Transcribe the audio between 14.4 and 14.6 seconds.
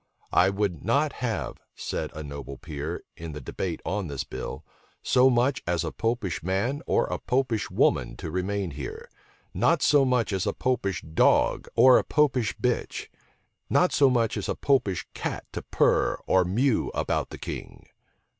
a